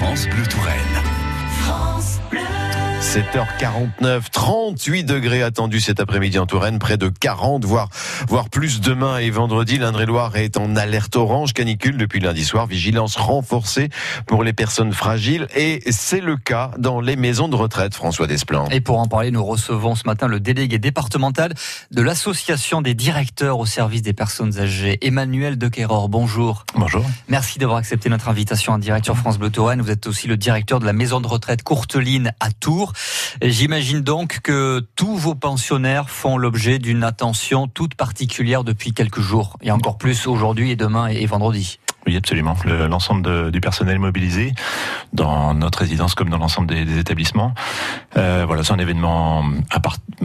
France 0.00 0.26
Bleu 0.28 0.46
Touraine. 0.46 0.80
7h49, 3.10 4.30
38 4.30 5.02
degrés 5.02 5.42
attendus 5.42 5.80
cet 5.80 5.98
après-midi 5.98 6.38
en 6.38 6.46
Touraine, 6.46 6.78
près 6.78 6.96
de 6.96 7.08
40, 7.08 7.64
voire, 7.64 7.88
voire 8.28 8.48
plus 8.48 8.80
demain 8.80 9.18
et 9.18 9.30
vendredi. 9.30 9.78
L'Indre-et-Loire 9.78 10.36
est 10.36 10.56
en 10.56 10.76
alerte 10.76 11.16
orange 11.16 11.52
canicule 11.52 11.96
depuis 11.96 12.20
lundi 12.20 12.44
soir, 12.44 12.68
vigilance 12.68 13.16
renforcée 13.16 13.88
pour 14.28 14.44
les 14.44 14.52
personnes 14.52 14.92
fragiles 14.92 15.48
et 15.56 15.82
c'est 15.90 16.20
le 16.20 16.36
cas 16.36 16.70
dans 16.78 17.00
les 17.00 17.16
maisons 17.16 17.48
de 17.48 17.56
retraite, 17.56 17.96
François 17.96 18.28
Desplan. 18.28 18.68
Et 18.70 18.80
pour 18.80 19.00
en 19.00 19.08
parler, 19.08 19.32
nous 19.32 19.44
recevons 19.44 19.96
ce 19.96 20.06
matin 20.06 20.28
le 20.28 20.38
délégué 20.38 20.78
départemental 20.78 21.52
de 21.90 22.02
l'association 22.02 22.80
des 22.80 22.94
directeurs 22.94 23.58
au 23.58 23.66
service 23.66 24.02
des 24.02 24.12
personnes 24.12 24.56
âgées, 24.60 24.98
Emmanuel 25.04 25.58
Dequeror. 25.58 26.08
Bonjour. 26.10 26.64
Bonjour. 26.76 27.04
Merci 27.26 27.58
d'avoir 27.58 27.78
accepté 27.78 28.08
notre 28.08 28.28
invitation 28.28 28.74
en 28.74 28.78
direct 28.78 29.04
sur 29.04 29.16
France 29.16 29.36
Bleu 29.36 29.50
Touraine. 29.50 29.80
Vous 29.80 29.90
êtes 29.90 30.06
aussi 30.06 30.28
le 30.28 30.36
directeur 30.36 30.78
de 30.78 30.86
la 30.86 30.92
maison 30.92 31.20
de 31.20 31.26
retraite 31.26 31.64
Courteline 31.64 32.32
à 32.38 32.52
Tours. 32.52 32.92
J'imagine 33.42 34.00
donc 34.00 34.40
que 34.40 34.86
tous 34.96 35.16
vos 35.16 35.34
pensionnaires 35.34 36.10
font 36.10 36.36
l'objet 36.36 36.78
d'une 36.78 37.04
attention 37.04 37.68
toute 37.68 37.94
particulière 37.94 38.64
depuis 38.64 38.92
quelques 38.92 39.20
jours, 39.20 39.56
et 39.62 39.70
encore 39.70 39.98
plus 39.98 40.26
aujourd'hui 40.26 40.70
et 40.70 40.76
demain 40.76 41.06
et 41.06 41.26
vendredi. 41.26 41.78
Oui, 42.06 42.16
absolument. 42.16 42.56
L'ensemble 42.64 43.50
du 43.50 43.60
personnel 43.60 43.98
mobilisé 43.98 44.54
dans 45.12 45.54
notre 45.54 45.80
résidence 45.80 46.14
comme 46.14 46.30
dans 46.30 46.38
l'ensemble 46.38 46.68
des, 46.68 46.98
établissements. 46.98 47.54
Euh, 48.16 48.44
voilà, 48.46 48.64
c'est 48.64 48.72
un 48.72 48.78
événement 48.78 49.44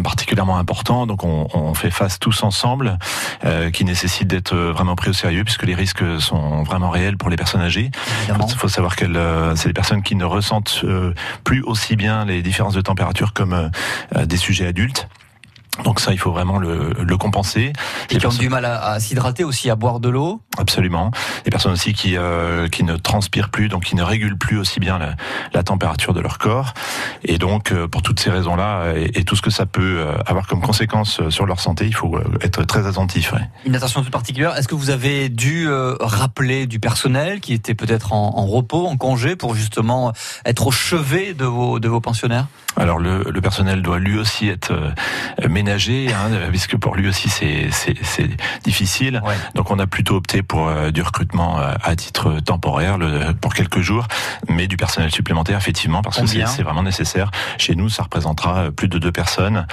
particulièrement 0.03 0.57
important. 0.57 1.05
Donc, 1.05 1.23
on, 1.23 1.47
on 1.53 1.73
fait 1.73 1.91
face 1.91 2.19
tous 2.19 2.43
ensemble, 2.43 2.97
euh, 3.43 3.69
qui 3.69 3.85
nécessite 3.85 4.27
d'être 4.27 4.55
vraiment 4.55 4.95
pris 4.95 5.09
au 5.09 5.13
sérieux 5.13 5.43
puisque 5.43 5.63
les 5.63 5.75
risques 5.75 6.03
sont 6.19 6.63
vraiment 6.63 6.89
réels 6.89 7.17
pour 7.17 7.29
les 7.29 7.35
personnes 7.35 7.61
âgées. 7.61 7.91
Il 8.27 8.55
faut, 8.57 8.67
savoir 8.67 8.95
que 8.95 9.05
euh, 9.05 9.55
c'est 9.55 9.67
des 9.69 9.73
personnes 9.73 10.01
qui 10.01 10.15
ne 10.15 10.25
ressentent 10.25 10.81
euh, 10.83 11.13
plus 11.43 11.61
aussi 11.61 11.95
bien 11.95 12.25
les 12.25 12.41
différences 12.41 12.73
de 12.73 12.81
température 12.81 13.33
comme 13.33 13.69
des 14.15 14.37
sujets 14.37 14.67
adultes. 14.67 15.07
Donc 15.85 15.99
ça, 15.99 16.11
il 16.11 16.17
faut 16.17 16.31
vraiment 16.31 16.57
le, 16.57 16.93
le 16.99 17.17
compenser. 17.17 17.71
Et 18.09 18.17
qui 18.17 18.25
ont 18.25 18.29
du 18.29 18.49
mal 18.49 18.65
à, 18.65 18.99
s'hydrater 18.99 19.43
aussi, 19.43 19.69
à 19.69 19.75
boire 19.75 19.99
de 19.99 20.09
l'eau. 20.09 20.41
Absolument. 20.57 21.11
Les 21.45 21.51
personnes 21.51 21.73
aussi 21.73 21.93
qui 21.93 22.17
euh, 22.17 22.67
qui 22.67 22.83
ne 22.83 22.97
transpirent 22.97 23.49
plus, 23.49 23.69
donc 23.69 23.83
qui 23.83 23.95
ne 23.95 24.01
régulent 24.01 24.37
plus 24.37 24.57
aussi 24.57 24.79
bien 24.79 24.97
la, 24.97 25.15
la 25.53 25.61
température 25.61 26.15
de 26.15 26.21
leur 26.21 26.39
corps. 26.39 26.73
Et 27.23 27.37
donc, 27.37 27.71
euh, 27.71 27.87
pour 27.87 28.01
toutes 28.01 28.19
ces 28.19 28.31
raisons-là 28.31 28.93
et, 28.95 29.23
tout 29.25 29.35
ce 29.35 29.43
que 29.43 29.51
ça 29.51 29.67
peut 29.67 29.99
euh, 29.99 30.17
avoir 30.25 30.47
comme 30.47 30.61
conséquence 30.61 31.21
sur 31.29 31.45
leur 31.45 31.59
santé, 31.59 31.85
il 31.85 31.93
faut 31.93 32.19
être 32.41 32.63
très 32.63 32.87
attentif. 32.87 33.31
Ouais. 33.33 33.47
Une 33.65 33.75
attention 33.75 34.01
toute 34.01 34.11
particulière. 34.11 34.55
Est-ce 34.57 34.67
que 34.67 34.75
vous 34.75 34.89
avez 34.89 35.29
dû 35.29 35.67
rappeler 35.99 36.65
du 36.65 36.79
personnel 36.79 37.41
qui 37.41 37.53
était 37.53 37.75
peut-être 37.75 38.11
en, 38.11 38.37
en, 38.37 38.45
repos, 38.47 38.87
en 38.87 38.97
congé, 38.97 39.35
pour 39.35 39.53
justement 39.53 40.13
être 40.45 40.65
au 40.65 40.71
chevet 40.71 41.35
de 41.35 41.45
vos 41.45 41.79
de 41.79 41.87
vos 41.87 42.01
pensionnaires? 42.01 42.47
Alors 42.75 42.97
le, 42.97 43.23
le 43.23 43.41
personnel 43.41 43.81
doit 43.83 43.99
lui 43.99 44.17
aussi 44.17 44.49
être 44.49 44.73
ménager, 45.75 46.13
hein, 46.13 46.29
puisque 46.49 46.77
pour 46.77 46.95
lui 46.95 47.07
aussi 47.07 47.29
c'est 47.29 47.69
difficile. 48.63 49.21
Donc 49.53 49.71
on 49.71 49.79
a 49.79 49.87
plutôt 49.87 50.15
opté 50.15 50.41
pour 50.41 50.67
euh, 50.67 50.91
du 50.91 51.01
recrutement 51.01 51.59
euh, 51.59 51.73
à 51.83 51.95
titre 51.95 52.39
temporaire, 52.39 52.97
le, 52.97 53.33
pour 53.33 53.53
quelques 53.53 53.81
jours, 53.81 54.07
mais 54.47 54.67
du 54.67 54.77
personnel 54.77 55.11
supplémentaire 55.11 55.57
effectivement 55.57 56.01
parce 56.01 56.19
que 56.19 56.27
c'est 56.27 56.63
vraiment 56.63 56.83
nécessaire. 56.83 57.31
Chez 57.57 57.75
nous, 57.75 57.89
ça 57.89 58.03
représentera 58.03 58.57
euh, 58.57 58.71
plus 58.71 58.87
de 58.87 58.97
deux 58.97 59.11
personnes 59.11 59.67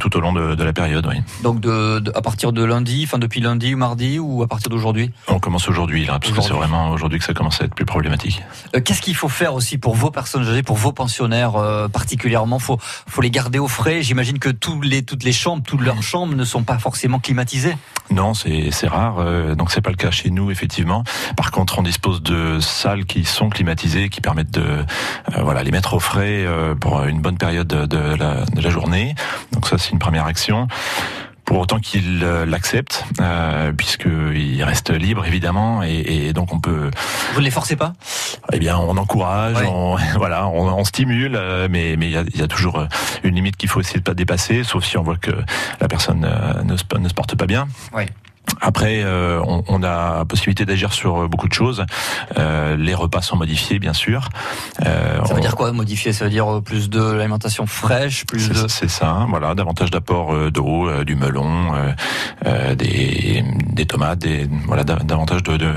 tout 0.00 0.16
au 0.16 0.20
long 0.20 0.32
de, 0.32 0.54
de 0.54 0.64
la 0.64 0.72
période. 0.72 1.06
Oui. 1.06 1.16
Donc 1.42 1.60
de, 1.60 2.02
à 2.14 2.22
partir 2.22 2.52
de 2.52 2.64
lundi, 2.64 3.04
enfin 3.06 3.18
depuis 3.18 3.40
lundi 3.40 3.74
ou 3.74 3.76
mardi 3.76 4.18
ou 4.18 4.42
à 4.42 4.46
partir 4.46 4.70
d'aujourd'hui? 4.70 5.10
On 5.28 5.38
commence 5.38 5.68
aujourd'hui 5.68 6.04
là, 6.06 6.18
parce 6.18 6.32
que 6.32 6.40
c'est 6.40 6.52
vraiment 6.52 6.90
aujourd'hui 6.90 7.18
que 7.18 7.24
ça 7.24 7.34
commence 7.34 7.60
à 7.60 7.64
être 7.64 7.74
plus 7.74 7.84
problématique. 7.84 8.42
Qu'est-ce 8.84 9.02
qu'il 9.02 9.14
faut 9.14 9.28
faire 9.28 9.54
aussi 9.54 9.78
pour 9.78 9.94
vos 9.94 10.10
personnes 10.10 10.46
âgées, 10.46 10.62
pour 10.62 10.76
vos 10.76 10.92
pensionnaires 10.92 11.54
particulièrement? 11.92 12.58
Faut 12.58 12.78
faut 12.80 13.20
les 13.20 13.30
garder 13.30 13.58
au 13.58 13.68
frais. 13.68 14.02
J'imagine 14.02 14.38
que 14.38 14.48
tous 14.48 14.80
les 14.80 15.04
toutes 15.04 15.24
les 15.24 15.32
chambres, 15.46 15.62
toutes 15.64 15.82
leurs 15.82 16.02
chambres 16.02 16.34
ne 16.34 16.44
sont 16.44 16.64
pas 16.64 16.78
forcément 16.80 17.20
climatisées. 17.20 17.76
Non, 18.10 18.34
c'est 18.34 18.88
rare. 18.88 19.18
Euh, 19.20 19.54
donc 19.54 19.70
c'est 19.70 19.80
pas 19.80 19.90
le 19.90 19.96
cas 19.96 20.10
chez 20.10 20.30
nous 20.30 20.50
effectivement. 20.50 21.04
Par 21.36 21.52
contre, 21.52 21.78
on 21.78 21.82
dispose 21.82 22.20
de 22.20 22.58
salles 22.58 23.04
qui 23.04 23.24
sont 23.24 23.48
climatisées, 23.48 24.08
qui 24.08 24.20
permettent 24.20 24.50
de 24.50 24.62
euh, 24.62 25.42
voilà 25.42 25.62
les 25.62 25.70
mettre 25.70 25.94
au 25.94 26.00
frais 26.00 26.44
euh, 26.44 26.74
pour 26.74 27.04
une 27.04 27.20
bonne 27.20 27.38
période 27.38 27.68
de, 27.68 28.14
la, 28.16 28.44
de 28.44 28.60
la 28.60 28.70
journée. 28.70 29.14
Donc 29.52 29.68
ça 29.68 29.78
c'est 29.78 29.90
une 29.90 30.00
première 30.00 30.26
action 30.26 30.66
pour 31.46 31.60
autant 31.60 31.78
qu'il 31.78 32.22
euh, 32.22 32.44
l'accepte, 32.44 33.04
euh, 33.20 33.72
puisqu'il 33.72 34.62
reste 34.64 34.90
libre 34.90 35.24
évidemment, 35.24 35.82
et, 35.82 36.26
et, 36.26 36.32
donc 36.32 36.52
on 36.52 36.60
peut. 36.60 36.90
Vous 37.32 37.40
ne 37.40 37.44
les 37.44 37.50
forcez 37.52 37.76
pas? 37.76 37.94
Eh 38.52 38.58
bien, 38.58 38.76
on 38.76 38.96
encourage, 38.96 39.56
on, 39.64 39.96
voilà, 40.16 40.48
on, 40.48 40.66
on 40.66 40.84
stimule, 40.84 41.36
euh, 41.36 41.68
mais 41.70 41.96
mais 41.96 42.06
il 42.06 42.12
y 42.12 42.16
a, 42.18 42.24
y 42.34 42.42
a, 42.42 42.48
toujours 42.48 42.80
euh, 42.80 42.86
une 43.22 43.36
limite 43.36 43.56
qu'il 43.56 43.68
faut 43.68 43.80
essayer 43.80 44.00
de 44.00 44.04
pas 44.04 44.14
dépasser, 44.14 44.64
sauf 44.64 44.84
si 44.84 44.98
on 44.98 45.02
voit 45.02 45.16
que 45.16 45.30
la 45.80 45.88
personne 45.88 46.28
ne 46.64 46.76
se, 46.76 46.84
ne 46.98 47.08
se 47.08 47.14
porte 47.14 47.36
pas 47.36 47.46
bien. 47.46 47.68
Oui. 47.94 48.04
Après, 48.66 49.00
euh, 49.04 49.40
on, 49.46 49.62
on, 49.68 49.84
a 49.84 50.24
possibilité 50.24 50.64
d'agir 50.64 50.92
sur 50.92 51.22
euh, 51.22 51.28
beaucoup 51.28 51.46
de 51.46 51.52
choses. 51.52 51.86
Euh, 52.36 52.76
les 52.76 52.94
repas 52.94 53.22
sont 53.22 53.36
modifiés, 53.36 53.78
bien 53.78 53.92
sûr. 53.92 54.28
Euh, 54.84 55.24
ça 55.24 55.34
veut 55.34 55.40
dire 55.40 55.54
quoi 55.54 55.70
modifier? 55.70 56.12
Ça 56.12 56.24
veut 56.24 56.32
dire 56.32 56.60
plus 56.64 56.90
de 56.90 57.00
l'alimentation 57.00 57.66
fraîche, 57.66 58.26
plus 58.26 58.48
de. 58.48 58.66
C'est 58.66 58.90
ça. 58.90 59.24
Voilà, 59.28 59.54
davantage 59.54 59.92
d'apport 59.92 60.50
d'eau, 60.50 61.04
du 61.04 61.14
melon, 61.14 61.74
des, 62.74 63.44
des 63.72 63.86
tomates, 63.86 64.18
des 64.18 64.48
voilà, 64.66 64.82
davantage 64.82 65.44
de, 65.44 65.56
de, 65.56 65.72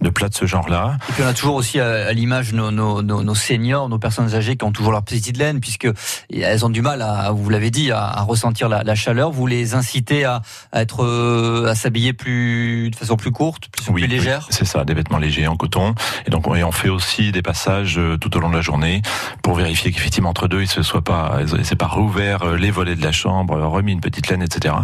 de 0.00 0.10
plats 0.10 0.28
de 0.28 0.34
ce 0.34 0.46
genre-là. 0.46 0.96
Et 1.08 1.12
puis 1.12 1.22
on 1.24 1.28
a 1.28 1.34
toujours 1.34 1.56
aussi 1.56 1.80
à, 1.80 2.12
l'image 2.12 2.52
nos, 2.52 2.70
nos, 2.70 3.02
nos, 3.02 3.22
nos, 3.22 3.34
seniors, 3.34 3.88
nos 3.88 3.98
personnes 3.98 4.34
âgées 4.34 4.56
qui 4.56 4.64
ont 4.64 4.72
toujours 4.72 4.92
leur 4.92 5.02
petite 5.02 5.36
laine, 5.36 5.60
puisque 5.60 5.88
elles 6.32 6.64
ont 6.64 6.70
du 6.70 6.82
mal 6.82 7.02
à, 7.02 7.30
vous 7.30 7.50
l'avez 7.50 7.70
dit, 7.70 7.90
à, 7.90 8.04
à 8.04 8.22
ressentir 8.22 8.68
la, 8.68 8.82
la, 8.82 8.94
chaleur. 8.94 9.30
Vous 9.30 9.46
les 9.46 9.74
incitez 9.74 10.24
à, 10.24 10.42
à 10.72 10.82
être 10.82 11.66
à 11.68 11.74
s'habiller 11.74 12.12
plus 12.12 12.90
de 12.90 12.96
façon 12.96 13.16
plus 13.16 13.30
courte, 13.30 13.68
plus, 13.68 13.84
plus 13.92 14.06
légère. 14.06 14.46
c'est 14.50 14.64
ça, 14.64 14.84
des 14.84 14.94
vêtements 14.94 15.18
légers 15.18 15.46
en 15.46 15.56
coton. 15.56 15.94
Et 16.26 16.30
donc 16.30 16.46
on, 16.46 16.72
fait 16.72 16.90
aussi 16.90 17.32
des 17.32 17.42
passages 17.42 17.98
euh, 17.98 18.18
tout 18.18 18.36
au 18.36 18.40
long 18.40 18.50
de 18.50 18.54
la 18.54 18.60
journée 18.60 19.00
pour 19.42 19.54
vérifier 19.54 19.90
qu'effectivement 19.90 20.28
entre 20.28 20.48
deux, 20.48 20.62
il 20.62 20.68
se 20.68 20.82
soit 20.82 21.02
pas, 21.02 21.38
c'est 21.62 21.76
pas 21.76 21.86
rouvert 21.86 22.42
euh, 22.42 22.56
les 22.56 22.70
volets 22.70 22.94
de 22.94 23.02
la 23.02 23.10
chambre, 23.10 23.56
remis 23.56 23.92
une 23.92 24.00
petite 24.00 24.28
laine, 24.28 24.42
etc. 24.42 24.74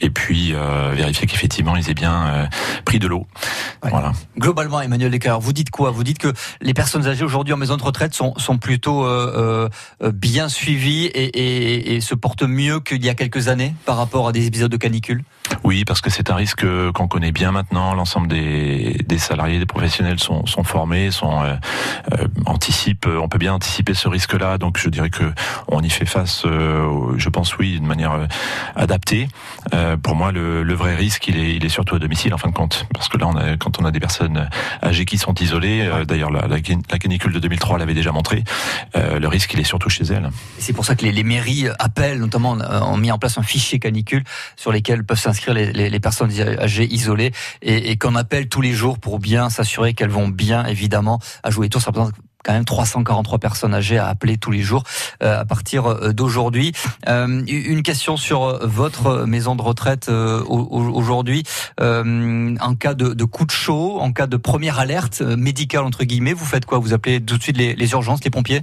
Et 0.00 0.10
puis 0.10 0.52
euh, 0.52 0.92
vérifier 0.94 1.26
qu'effectivement 1.26 1.76
ils 1.76 1.88
aient 1.88 1.94
bien 1.94 2.48
pris 2.84 2.98
de 2.98 3.06
l'eau. 3.06 3.26
Voilà. 3.82 4.12
Globalement, 4.50 4.80
Emmanuel 4.80 5.12
Descartes, 5.12 5.40
vous 5.40 5.52
dites 5.52 5.70
quoi? 5.70 5.92
Vous 5.92 6.02
dites 6.02 6.18
que 6.18 6.32
les 6.60 6.74
personnes 6.74 7.06
âgées 7.06 7.24
aujourd'hui 7.24 7.54
en 7.54 7.56
maison 7.56 7.76
de 7.76 7.84
retraite 7.84 8.14
sont, 8.14 8.58
plutôt 8.60 9.06
bien 10.12 10.48
suivies 10.48 11.06
et, 11.06 11.26
et, 11.26 11.94
et 11.94 12.00
se 12.00 12.16
portent 12.16 12.42
mieux 12.42 12.80
qu'il 12.80 13.04
y 13.04 13.08
a 13.08 13.14
quelques 13.14 13.46
années 13.46 13.76
par 13.84 13.96
rapport 13.96 14.26
à 14.26 14.32
des 14.32 14.48
épisodes 14.48 14.72
de 14.72 14.76
canicule? 14.76 15.22
Oui, 15.64 15.84
parce 15.84 16.00
que 16.00 16.10
c'est 16.10 16.30
un 16.30 16.34
risque 16.34 16.64
qu'on 16.92 17.08
connaît 17.08 17.32
bien 17.32 17.52
maintenant. 17.52 17.94
L'ensemble 17.94 18.28
des, 18.28 19.18
salariés, 19.18 19.58
des 19.58 19.66
professionnels 19.66 20.18
sont, 20.18 20.44
formés, 20.64 21.10
sont 21.10 21.42
euh, 21.42 21.54
euh 22.12 22.26
anticipent. 22.46 23.06
On 23.06 23.28
peut 23.28 23.38
bien 23.38 23.54
anticiper 23.54 23.94
ce 23.94 24.08
risque-là. 24.08 24.58
Donc, 24.58 24.78
je 24.78 24.88
dirais 24.88 25.10
que 25.10 25.32
on 25.68 25.82
y 25.82 25.90
fait 25.90 26.06
face. 26.06 26.44
Euh, 26.46 27.12
je 27.16 27.28
pense 27.28 27.56
oui, 27.58 27.72
d'une 27.72 27.86
manière 27.86 28.12
euh, 28.12 28.26
adaptée. 28.76 29.28
pour 30.02 30.14
moi, 30.14 30.32
le, 30.32 30.74
vrai 30.74 30.94
risque, 30.94 31.28
il 31.28 31.64
est, 31.64 31.68
surtout 31.68 31.96
à 31.96 31.98
domicile 31.98 32.32
en 32.32 32.38
fin 32.38 32.48
de 32.48 32.54
compte, 32.54 32.86
parce 32.94 33.08
que 33.08 33.18
là, 33.18 33.28
quand 33.58 33.80
on 33.80 33.84
a 33.84 33.90
des 33.90 34.00
personnes 34.00 34.48
âgées 34.82 35.04
qui 35.04 35.18
sont 35.18 35.34
isolées, 35.34 35.88
d'ailleurs, 36.06 36.30
la, 36.30 36.46
la, 36.46 36.60
canicule 36.60 37.32
de 37.32 37.38
2003 37.38 37.78
l'avait 37.78 37.94
déjà 37.94 38.12
montré. 38.12 38.44
le 38.94 39.26
risque, 39.26 39.52
il 39.52 39.60
est 39.60 39.64
surtout 39.64 39.90
chez 39.90 40.04
elles. 40.04 40.30
C'est 40.58 40.72
pour 40.72 40.84
ça 40.84 40.94
que 40.94 41.04
les, 41.04 41.12
les 41.12 41.22
mairies 41.22 41.66
appellent, 41.78 42.18
notamment, 42.18 42.52
ont 42.52 42.96
mis 42.96 43.12
en 43.12 43.18
place 43.18 43.36
un 43.36 43.42
fichier 43.42 43.78
canicule 43.78 44.24
sur 44.56 44.72
lesquels 44.72 45.04
peuvent 45.04 45.18
s'inscrire 45.18 45.39
les, 45.46 46.00
personnes 46.00 46.32
âgées 46.40 46.92
isolées 46.92 47.32
et, 47.62 47.96
qu'on 47.96 48.16
appelle 48.16 48.48
tous 48.48 48.60
les 48.60 48.72
jours 48.72 48.98
pour 48.98 49.18
bien 49.18 49.50
s'assurer 49.50 49.94
qu'elles 49.94 50.10
vont 50.10 50.28
bien, 50.28 50.64
évidemment, 50.66 51.20
à 51.42 51.50
jouer 51.50 51.68
tour. 51.68 51.80
Ça 51.80 51.88
représente 51.88 52.14
quand 52.44 52.52
même 52.52 52.64
343 52.64 53.38
personnes 53.38 53.74
âgées 53.74 53.98
à 53.98 54.06
appeler 54.06 54.38
tous 54.38 54.50
les 54.50 54.62
jours 54.62 54.84
euh, 55.22 55.40
à 55.40 55.44
partir 55.44 55.86
euh, 55.86 56.12
d'aujourd'hui. 56.12 56.72
Euh, 57.08 57.42
une 57.46 57.82
question 57.82 58.16
sur 58.16 58.66
votre 58.66 59.26
maison 59.26 59.56
de 59.56 59.62
retraite 59.62 60.08
aujourd'hui. 60.08 61.44
en 61.78 62.74
cas 62.78 62.94
de, 62.94 63.24
coup 63.24 63.44
de 63.44 63.50
chaud, 63.50 63.98
en 64.00 64.12
cas 64.12 64.26
de 64.26 64.36
première 64.36 64.78
alerte 64.78 65.20
médicale 65.20 65.84
entre 65.84 66.04
guillemets, 66.04 66.32
vous 66.32 66.44
faites 66.44 66.64
quoi? 66.64 66.78
Vous 66.78 66.94
appelez 66.94 67.20
tout 67.20 67.36
de 67.36 67.42
suite 67.42 67.56
les, 67.56 67.74
les 67.74 67.90
urgences, 67.92 68.24
les 68.24 68.30
pompiers? 68.30 68.62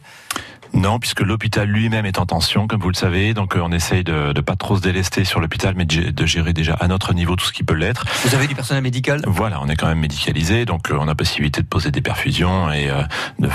Non, 0.74 1.00
puisque 1.00 1.22
l'hôpital 1.22 1.68
lui-même 1.68 2.06
est 2.06 2.20
en 2.20 2.26
tension, 2.26 2.68
comme 2.68 2.82
vous 2.82 2.90
le 2.90 2.96
savez. 2.96 3.34
Donc 3.34 3.56
on 3.60 3.72
essaye 3.72 4.04
de 4.04 4.34
ne 4.36 4.42
pas 4.42 4.56
trop 4.56 4.78
se 4.78 4.82
délester 4.82 5.26
sur 5.26 5.40
l'hôpital, 5.40 5.74
mais 5.76 5.86
de 5.86 6.26
gérer 6.26 6.54
déjà 6.54 6.74
à 6.74 6.88
notre 6.88 7.14
niveau 7.14 7.36
tout 7.36 7.46
ce 7.46 7.54
qui 7.54 7.64
peut 7.64 7.74
l'être. 7.74 8.06
Vous 8.24 8.36
avez 8.36 8.48
du 8.48 8.56
personnel 8.56 8.84
médical? 8.84 9.22
Voilà, 9.26 9.60
on 9.62 9.68
est 9.68 9.76
quand 9.76 9.88
même 9.88 10.00
médicalisé, 10.00 10.66
donc 10.66 10.90
on 10.92 11.08
a 11.08 11.16
possibilité 11.16 11.62
de 11.62 11.68
poser 11.68 11.92
des 11.92 12.02
perfusions 12.02 12.72
et 12.72 12.90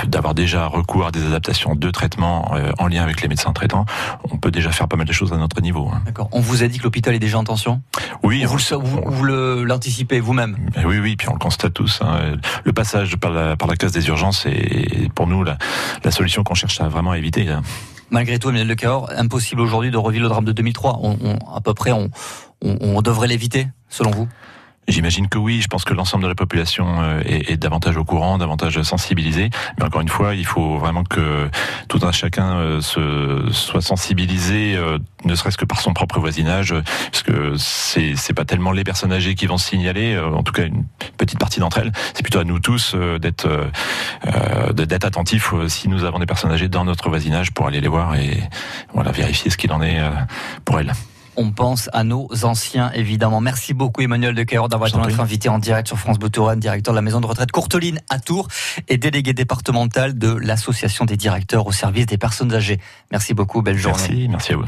d'avoir 0.05 0.33
déjà 0.33 0.67
recours 0.67 1.07
à 1.07 1.11
des 1.11 1.25
adaptations 1.25 1.75
de 1.75 1.91
traitement 1.91 2.53
en 2.77 2.87
lien 2.87 3.03
avec 3.03 3.21
les 3.21 3.27
médecins 3.27 3.53
traitants. 3.53 3.85
On 4.31 4.37
peut 4.37 4.51
déjà 4.51 4.71
faire 4.71 4.87
pas 4.87 4.97
mal 4.97 5.07
de 5.07 5.13
choses 5.13 5.33
à 5.33 5.37
notre 5.37 5.61
niveau. 5.61 5.89
Hein. 5.93 6.01
D'accord. 6.05 6.29
On 6.31 6.39
vous 6.39 6.63
a 6.63 6.67
dit 6.67 6.77
que 6.79 6.83
l'hôpital 6.83 7.13
est 7.13 7.19
déjà 7.19 7.37
en 7.37 7.43
tension? 7.43 7.81
Oui. 8.23 8.45
Vous, 8.45 8.57
vous, 9.05 9.23
l'anticipez 9.25 10.19
vous-même? 10.19 10.57
Oui, 10.85 10.99
oui, 10.99 11.15
puis 11.15 11.29
on 11.29 11.33
le 11.33 11.39
constate 11.39 11.73
tous. 11.73 11.99
Hein. 12.01 12.37
Le 12.63 12.73
passage 12.73 13.17
par 13.17 13.31
la, 13.31 13.55
par 13.55 13.67
la 13.67 13.75
case 13.75 13.91
des 13.91 14.07
urgences 14.07 14.45
est 14.45 15.11
pour 15.13 15.27
nous 15.27 15.43
la, 15.43 15.57
la 16.03 16.11
solution 16.11 16.43
qu'on 16.43 16.55
cherche 16.55 16.79
à 16.81 16.87
vraiment 16.87 17.02
éviter. 17.13 17.49
Hein. 17.49 17.61
Malgré 18.09 18.39
tout, 18.39 18.49
Emmanuel 18.49 18.67
Lecaor, 18.67 19.09
impossible 19.17 19.59
aujourd'hui 19.61 19.91
de 19.91 19.97
revivre 19.97 20.23
le 20.23 20.29
drame 20.29 20.45
de 20.45 20.51
2003. 20.51 20.99
On, 21.01 21.37
à 21.53 21.61
peu 21.61 21.73
près, 21.73 21.91
on 21.91 23.01
devrait 23.01 23.27
l'éviter, 23.27 23.67
selon 23.89 24.11
vous? 24.11 24.27
J'imagine 24.87 25.29
que 25.29 25.37
oui. 25.37 25.61
Je 25.61 25.67
pense 25.67 25.85
que 25.85 25.93
l'ensemble 25.93 26.23
de 26.23 26.29
la 26.29 26.35
population 26.35 27.01
euh, 27.01 27.21
est, 27.25 27.57
davantage 27.57 27.95
au 27.95 28.03
courant, 28.03 28.37
davantage 28.37 28.81
sensibilisé. 28.81 29.49
Mais 29.77 29.85
encore 29.85 30.01
une 30.01 30.09
fois, 30.09 30.35
il 30.35 30.45
faut 30.45 30.77
vraiment 30.77 31.03
que 31.03 31.49
tout 31.87 31.99
un 32.03 32.11
chacun 32.11 32.57
euh, 32.57 32.81
se, 32.81 33.47
soit 33.51 33.81
sensibilisé, 33.81 34.75
euh, 34.75 34.97
ne 35.23 35.35
serait-ce 35.35 35.57
que 35.57 35.65
par 35.65 35.79
son 35.79 35.93
propre 35.93 36.19
voisinage, 36.19 36.73
parce 37.11 37.23
que 37.23 37.55
c'est 37.57 38.13
c'est 38.15 38.33
pas 38.33 38.45
tellement 38.45 38.71
les 38.71 38.83
personnes 38.83 39.13
âgées 39.13 39.35
qui 39.35 39.45
vont 39.45 39.57
signaler. 39.57 40.19
En 40.19 40.43
tout 40.43 40.51
cas, 40.51 40.65
une 40.65 40.85
petite 41.17 41.39
partie 41.39 41.59
d'entre 41.59 41.77
elles. 41.77 41.91
C'est 42.13 42.23
plutôt 42.23 42.39
à 42.39 42.43
nous 42.43 42.59
tous 42.59 42.95
d'être 43.21 43.47
d'être 44.73 45.05
attentifs 45.05 45.53
si 45.67 45.87
nous 45.87 46.03
avons 46.03 46.19
des 46.19 46.25
personnes 46.25 46.51
âgées 46.51 46.67
dans 46.67 46.85
notre 46.85 47.09
voisinage 47.09 47.51
pour 47.51 47.67
aller 47.67 47.81
les 47.81 47.87
voir 47.87 48.15
et 48.15 48.41
voilà 48.93 49.11
vérifier 49.11 49.49
ce 49.49 49.57
qu'il 49.57 49.71
en 49.71 49.81
est 49.81 49.99
pour 50.65 50.79
elles 50.79 50.93
on 51.35 51.51
pense 51.51 51.89
à 51.93 52.03
nos 52.03 52.27
anciens, 52.43 52.91
évidemment. 52.93 53.41
Merci 53.41 53.73
beaucoup, 53.73 54.01
Emmanuel 54.01 54.35
de 54.35 54.43
Cayor, 54.43 54.69
d'avoir 54.69 54.89
été 54.89 54.97
notre 54.97 55.19
invité 55.19 55.49
en 55.49 55.59
direct 55.59 55.87
sur 55.87 55.97
France 55.97 56.19
Bleu 56.19 56.29
directeur 56.57 56.93
de 56.93 56.97
la 56.97 57.01
maison 57.01 57.21
de 57.21 57.25
retraite 57.25 57.51
Courteline 57.51 57.99
à 58.09 58.19
Tours 58.19 58.47
et 58.87 58.97
délégué 58.97 59.33
départemental 59.33 60.17
de 60.17 60.31
l'Association 60.31 61.05
des 61.05 61.17
directeurs 61.17 61.67
au 61.67 61.71
service 61.71 62.05
des 62.05 62.17
personnes 62.17 62.53
âgées. 62.53 62.79
Merci 63.11 63.33
beaucoup, 63.33 63.61
belle 63.61 63.77
journée. 63.77 63.97
Merci, 63.99 64.27
merci 64.29 64.53
à 64.53 64.57
vous. 64.57 64.65